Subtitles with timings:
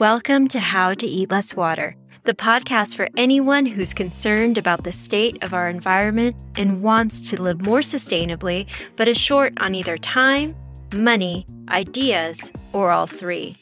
[0.00, 1.94] Welcome to How to Eat Less Water,
[2.24, 7.40] the podcast for anyone who's concerned about the state of our environment and wants to
[7.40, 10.56] live more sustainably, but is short on either time,
[10.92, 13.56] money, ideas, or all three.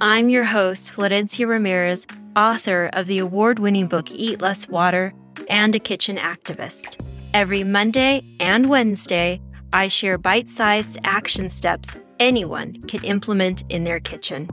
[0.00, 2.06] I'm your host, Florencia Ramirez,
[2.36, 5.14] author of the award winning book Eat Less Water
[5.48, 7.04] and a kitchen activist.
[7.34, 9.40] Every Monday and Wednesday,
[9.72, 14.48] I share bite sized action steps anyone can implement in their kitchen.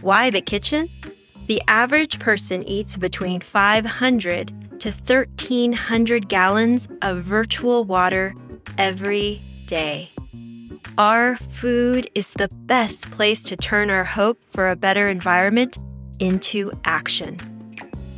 [0.00, 0.88] Why the kitchen?
[1.46, 8.34] The average person eats between 500 to 1,300 gallons of virtual water
[8.78, 10.10] every day.
[10.98, 15.78] Our food is the best place to turn our hope for a better environment
[16.18, 17.36] into action.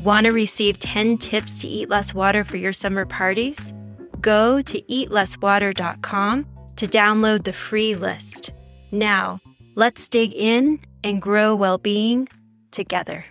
[0.05, 3.73] Want to receive 10 tips to eat less water for your summer parties?
[4.23, 8.51] Go to eatlesswater.com to download the free list.
[8.93, 9.41] Now,
[9.75, 12.29] let's dig in and grow well being
[12.71, 13.27] together.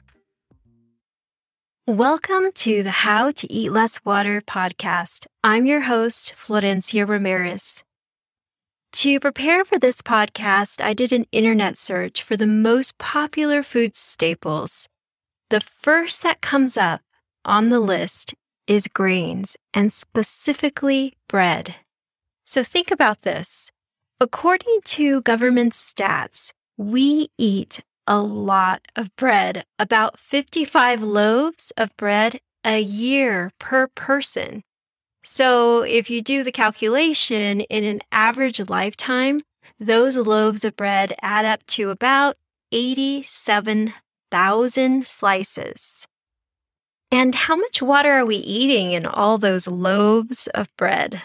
[1.87, 5.27] Welcome to the How to Eat Less Water podcast.
[5.45, 7.85] I'm your host, Florencia Ramirez.
[8.93, 13.95] To prepare for this podcast, I did an internet search for the most popular food
[13.95, 14.89] staples.
[15.49, 16.99] The first that comes up
[17.45, 18.35] on the list
[18.67, 21.75] is grains and specifically bread.
[22.45, 23.71] So think about this.
[24.19, 32.39] According to government stats, we eat a lot of bread, about 55 loaves of bread
[32.63, 34.63] a year per person.
[35.23, 39.41] So if you do the calculation in an average lifetime,
[39.79, 42.37] those loaves of bread add up to about
[42.71, 46.07] 87,000 slices.
[47.11, 51.21] And how much water are we eating in all those loaves of bread?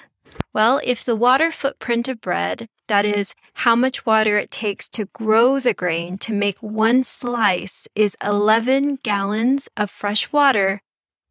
[0.52, 5.06] Well, if the water footprint of bread, that is, how much water it takes to
[5.06, 10.80] grow the grain to make one slice, is 11 gallons of fresh water,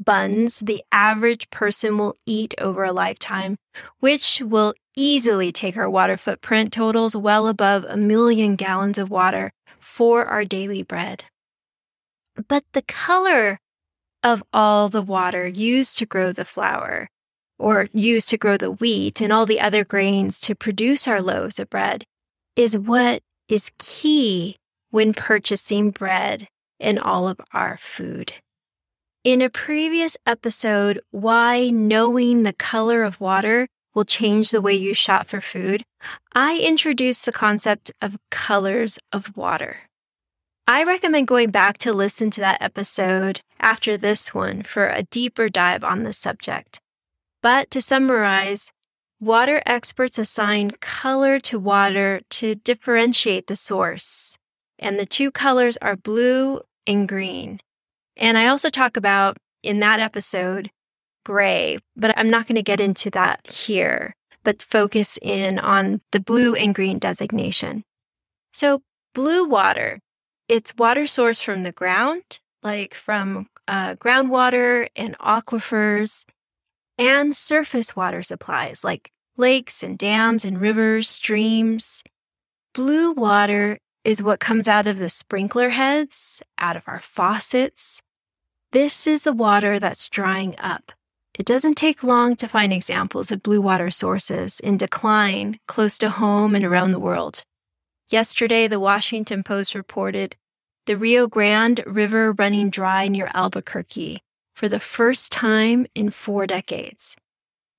[0.04, 3.56] buns the average person will eat over a lifetime,
[4.00, 9.52] which will easily take our water footprint totals well above a million gallons of water
[9.78, 11.22] for our daily bread.
[12.48, 13.60] But the color
[14.24, 17.08] of all the water used to grow the flour
[17.64, 21.58] or used to grow the wheat and all the other grains to produce our loaves
[21.58, 22.04] of bread
[22.56, 24.54] is what is key
[24.90, 26.46] when purchasing bread
[26.78, 28.34] and all of our food.
[29.24, 34.92] In a previous episode, Why Knowing the Color of Water Will Change the Way You
[34.92, 35.84] Shop for Food,
[36.34, 39.78] I introduced the concept of colors of water.
[40.68, 45.48] I recommend going back to listen to that episode after this one for a deeper
[45.48, 46.78] dive on this subject.
[47.44, 48.72] But to summarize,
[49.20, 54.38] water experts assign color to water to differentiate the source.
[54.78, 57.60] And the two colors are blue and green.
[58.16, 60.70] And I also talk about in that episode
[61.26, 66.20] gray, but I'm not going to get into that here, but focus in on the
[66.20, 67.84] blue and green designation.
[68.54, 68.80] So,
[69.12, 70.00] blue water,
[70.48, 76.24] it's water source from the ground, like from uh, groundwater and aquifers
[76.98, 82.02] and surface water supplies like lakes and dams and rivers, streams.
[82.72, 88.02] Blue water is what comes out of the sprinkler heads, out of our faucets.
[88.72, 90.92] This is the water that's drying up.
[91.38, 96.10] It doesn't take long to find examples of blue water sources in decline close to
[96.10, 97.42] home and around the world.
[98.08, 100.36] Yesterday, the Washington Post reported
[100.86, 104.22] the Rio Grande River running dry near Albuquerque
[104.54, 107.16] for the first time in four decades.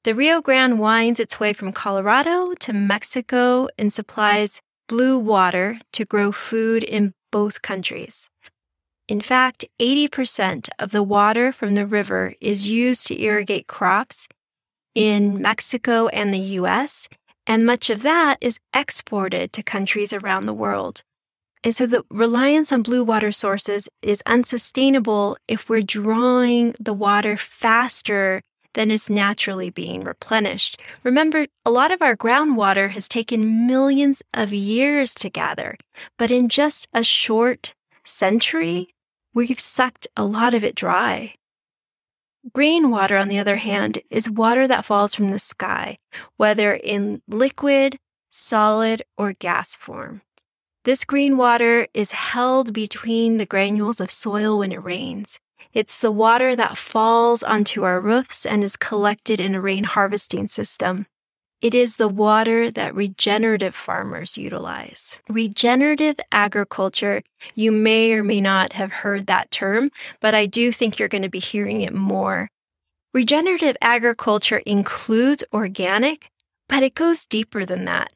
[0.04, 6.06] The Rio Grande winds its way from Colorado to Mexico and supplies blue water to
[6.06, 8.30] grow food in both countries.
[9.08, 14.28] In fact, 80% of the water from the river is used to irrigate crops
[14.96, 17.08] in Mexico and the US,
[17.46, 21.04] and much of that is exported to countries around the world.
[21.66, 27.38] And so the reliance on blue water sources is unsustainable if we're drawing the water
[27.38, 28.44] faster
[28.76, 30.80] than it's naturally being replenished.
[31.04, 35.76] Remember, a lot of our groundwater has taken millions of years to gather,
[36.20, 37.74] but in just a short
[38.04, 38.94] century,
[39.34, 41.34] we've sucked a lot of it dry.
[42.54, 45.98] Green water, on the other hand, is water that falls from the sky,
[46.38, 47.98] whether in liquid,
[48.30, 50.22] solid, or gas form.
[50.86, 55.40] This green water is held between the granules of soil when it rains.
[55.74, 60.48] It's the water that falls onto our roofs and is collected in a rain harvesting
[60.48, 61.08] system.
[61.60, 65.18] It is the water that regenerative farmers utilize.
[65.28, 67.24] Regenerative agriculture,
[67.56, 69.90] you may or may not have heard that term,
[70.22, 72.48] but I do think you're going to be hearing it more.
[73.12, 76.30] Regenerative agriculture includes organic,
[76.70, 78.12] but it goes deeper than that.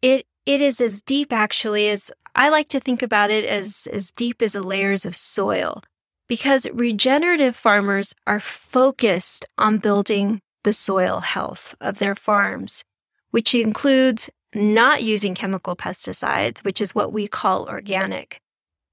[0.00, 4.10] It it is as deep actually as I like to think about it as as
[4.10, 5.82] deep as the layers of soil
[6.26, 12.82] because regenerative farmers are focused on building the soil health of their farms,
[13.30, 18.40] which includes not using chemical pesticides, which is what we call organic.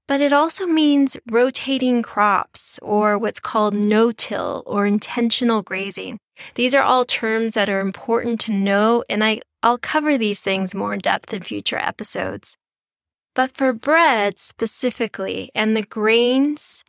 [0.06, 6.18] But it also means rotating crops or what's called no till or intentional grazing.
[6.54, 10.74] These are all terms that are important to know, and I, I'll cover these things
[10.74, 12.56] more in depth in future episodes.
[13.34, 16.84] But for bread specifically, and the grains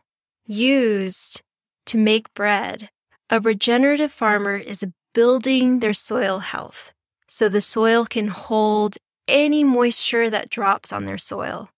[0.46, 1.42] used
[1.88, 2.90] to make bread,
[3.30, 6.94] a regenerative farmer is building their soil health
[7.28, 8.98] so the soil can hold
[9.28, 11.70] any moisture that drops on their soil.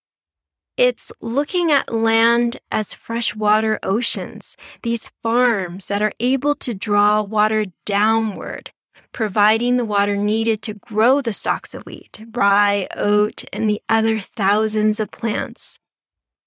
[0.80, 7.66] It's looking at land as freshwater oceans, these farms that are able to draw water
[7.86, 8.72] downward,
[9.12, 14.22] providing the water needed to grow the stalks of wheat, rye, oat, and the other
[14.22, 15.80] thousands of plants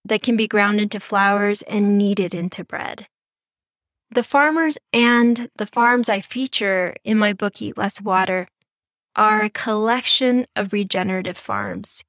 [0.02, 3.08] that can be ground into flours and kneaded into bread.
[4.10, 8.48] The farmers and the farms I feature in my book Eat Less Water
[9.14, 12.02] are a collection of regenerative farms.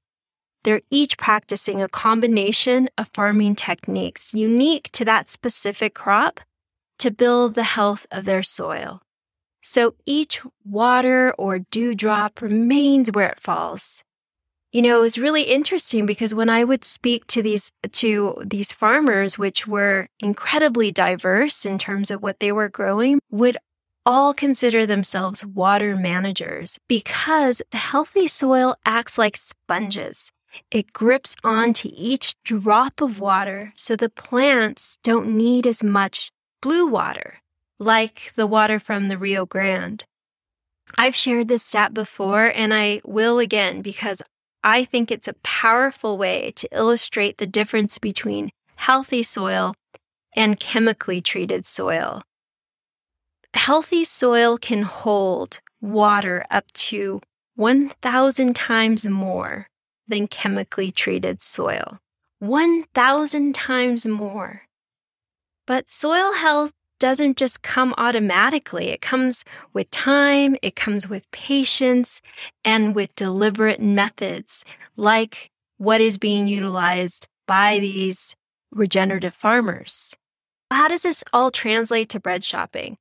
[0.63, 6.39] They're each practicing a combination of farming techniques unique to that specific crop
[6.99, 9.01] to build the health of their soil.
[9.61, 14.03] So each water or dewdrop remains where it falls
[14.73, 18.73] you know, it was really interesting because when I would speak to these to these
[18.73, 23.55] farmers, which were incredibly diverse in terms of what they were growing, would
[24.03, 30.31] all consider themselves water managers because the healthy soil acts like sponges.
[30.71, 36.87] It grips onto each drop of water so the plants don't need as much blue
[36.87, 37.39] water,
[37.79, 40.05] like the water from the Rio Grande.
[40.97, 44.21] I've shared this stat before and I will again because
[44.63, 49.75] I think it's a powerful way to illustrate the difference between healthy soil
[50.35, 52.21] and chemically treated soil.
[53.53, 57.21] Healthy soil can hold water up to
[57.55, 59.67] 1,000 times more
[60.07, 61.99] than chemically treated soil.
[62.39, 64.63] 1,000 times more.
[65.65, 68.89] But soil health doesn't just come automatically.
[68.89, 72.21] It comes with time, it comes with patience,
[72.63, 74.63] and with deliberate methods
[74.95, 78.35] like what is being utilized by these
[78.71, 80.15] regenerative farmers.
[80.71, 82.97] How does this all translate to bread shopping?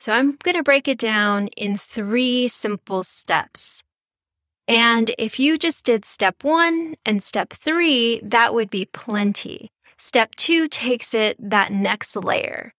[0.00, 3.82] So I'm going to break it down in three simple steps.
[4.66, 9.70] And if you just did step one and step three, that would be plenty.
[9.98, 12.72] Step two takes it that next layer.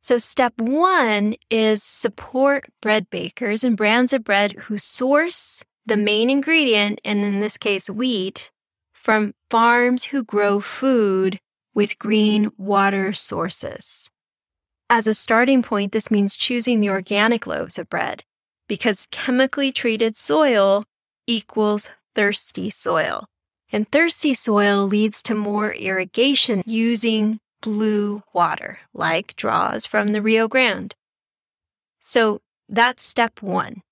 [0.00, 6.30] So, step one is support bread bakers and brands of bread who source the main
[6.30, 8.50] ingredient, and in this case, wheat,
[8.92, 11.40] from farms who grow food
[11.74, 14.10] with green water sources.
[14.88, 18.24] As a starting point, this means choosing the organic loaves of bread
[18.68, 20.84] because chemically treated soil
[21.26, 23.26] equals thirsty soil.
[23.72, 30.48] And thirsty soil leads to more irrigation using blue water, like draws from the Rio
[30.48, 30.94] Grande.
[32.00, 33.82] So that's step one.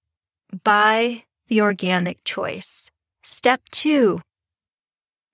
[0.64, 2.90] Buy the organic choice.
[3.22, 4.20] Step two,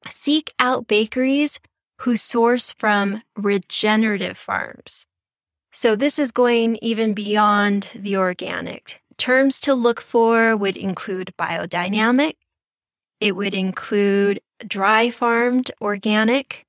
[0.09, 1.59] seek out bakeries
[2.03, 5.07] who source from regenerative farms.
[5.73, 9.03] So this is going even beyond the organic.
[9.19, 12.35] Terms to look for would include biodynamic.
[13.21, 16.65] It would include dry farmed organic,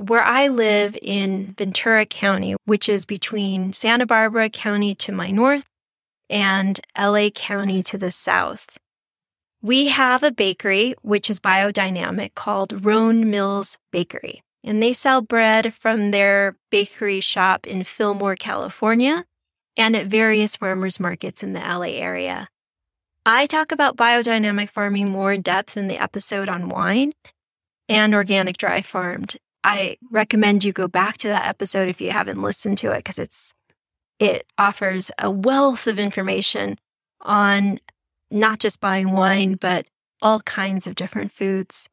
[0.00, 5.66] where I live in Ventura County, which is between Santa Barbara County to my north
[6.28, 8.78] and LA County to the south,
[9.62, 14.42] we have a bakery, which is biodynamic, called Roan Mills Bakery.
[14.62, 19.24] And they sell bread from their bakery shop in Fillmore, California.
[19.76, 22.48] And at various farmers markets in the LA area.
[23.24, 27.12] I talk about biodynamic farming more in depth in the episode on wine
[27.88, 29.36] and organic dry farmed.
[29.64, 33.18] I recommend you go back to that episode if you haven't listened to it because
[33.18, 33.52] it's
[34.18, 36.78] it offers a wealth of information
[37.20, 37.80] on
[38.30, 39.86] not just buying wine, but
[40.22, 41.88] all kinds of different foods.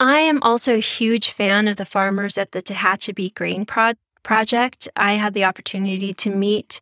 [0.00, 4.88] I am also a huge fan of the farmers at the Tehachapi Grain Pro- Project.
[4.96, 6.80] I had the opportunity to meet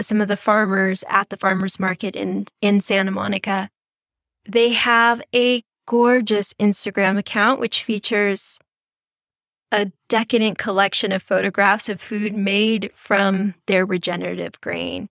[0.00, 3.70] some of the farmers at the farmers market in, in Santa Monica.
[4.44, 8.58] They have a gorgeous Instagram account which features
[9.70, 15.08] a decadent collection of photographs of food made from their regenerative grain.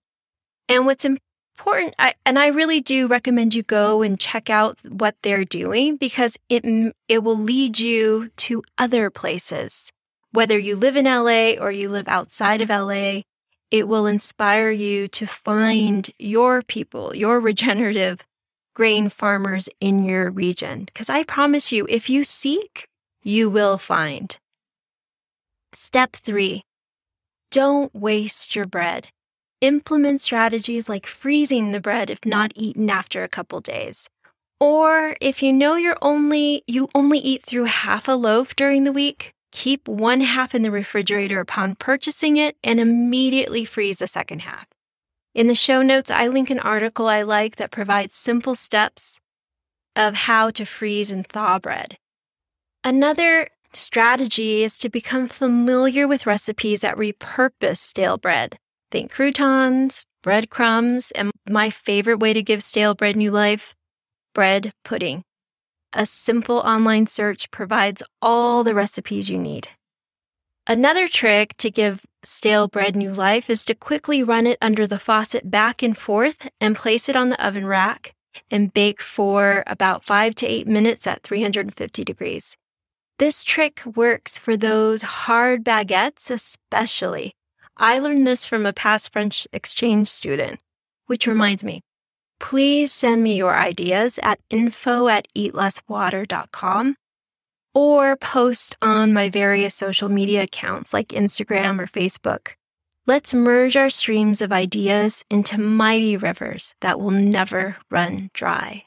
[0.68, 5.16] And what's important, I, and I really do recommend you go and check out what
[5.22, 6.64] they're doing because it
[7.08, 9.92] it will lead you to other places.
[10.34, 13.20] Whether you live in LA or you live outside of LA,
[13.70, 18.24] it will inspire you to find your people, your regenerative
[18.74, 20.86] grain farmers in your region.
[20.86, 22.88] Because I promise you, if you seek,
[23.22, 24.36] you will find.
[25.72, 26.64] Step three,
[27.52, 29.10] don't waste your bread.
[29.60, 34.08] Implement strategies like freezing the bread if not eaten after a couple days.
[34.58, 38.92] Or if you know you're only you only eat through half a loaf during the
[38.92, 44.40] week, keep one half in the refrigerator upon purchasing it and immediately freeze the second
[44.40, 44.66] half.
[45.32, 49.20] In the show notes, I link an article I like that provides simple steps
[49.96, 51.96] of how to freeze and thaw bread.
[52.82, 58.58] Another strategy is to become familiar with recipes that repurpose stale bread.
[58.90, 63.74] Think croutons, breadcrumbs, and my favorite way to give stale bread new life
[64.34, 65.22] bread pudding.
[65.96, 69.68] A simple online search provides all the recipes you need.
[70.66, 74.98] Another trick to give stale bread new life is to quickly run it under the
[74.98, 78.12] faucet back and forth and place it on the oven rack
[78.50, 82.56] and bake for about five to eight minutes at 350 degrees.
[83.20, 87.36] This trick works for those hard baguettes, especially.
[87.76, 90.58] I learned this from a past French exchange student,
[91.06, 91.82] which reminds me
[92.44, 96.94] please send me your ideas at info at eatlesswater.com
[97.72, 102.52] or post on my various social media accounts like Instagram or Facebook.
[103.06, 108.84] Let's merge our streams of ideas into mighty rivers that will never run dry.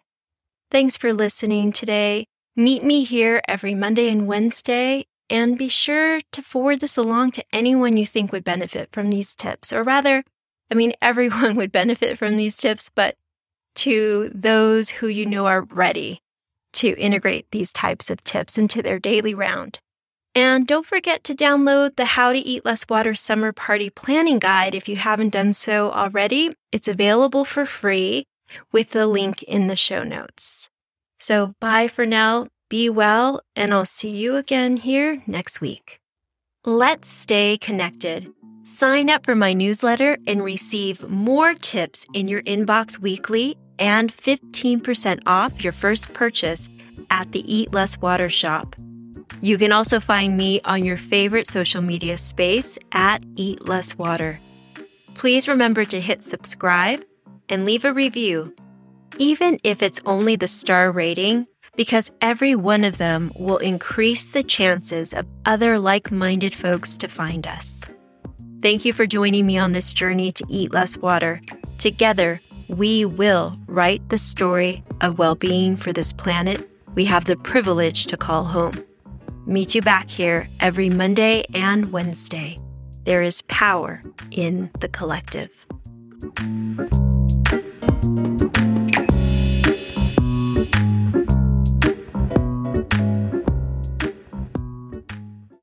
[0.70, 2.26] Thanks for listening today.
[2.56, 7.46] Meet me here every Monday and Wednesday and be sure to forward this along to
[7.52, 9.74] anyone you think would benefit from these tips.
[9.74, 10.24] Or rather,
[10.70, 13.16] I mean, everyone would benefit from these tips, but
[13.78, 16.20] to those who you know are ready
[16.74, 19.80] to integrate these types of tips into their daily round.
[20.36, 24.76] And don't forget to download the How to Eat Less Water Summer Party Planning Guide
[24.76, 26.52] if you haven't done so already.
[26.72, 28.26] It's available for free
[28.72, 30.70] with the link in the show notes.
[31.20, 32.48] So, bye for now.
[32.70, 36.00] Be well, and I'll see you again here next week.
[36.66, 38.28] Let's stay connected.
[38.64, 45.22] Sign up for my newsletter and receive more tips in your inbox weekly and 15%
[45.26, 46.70] off your first purchase
[47.10, 48.76] at the Eat Less Water shop.
[49.42, 54.40] You can also find me on your favorite social media space at Eat Less Water.
[55.14, 57.04] Please remember to hit subscribe
[57.50, 58.56] and leave a review,
[59.18, 64.44] even if it's only the star rating because every one of them will increase the
[64.44, 67.82] chances of other like minded folks to find us.
[68.62, 71.40] Thank you for joining me on this journey to eat less water.
[71.78, 77.38] Together, we will write the story of well being for this planet we have the
[77.38, 78.84] privilege to call home.
[79.46, 82.58] Meet you back here every Monday and Wednesday.
[83.04, 85.64] There is power in the collective.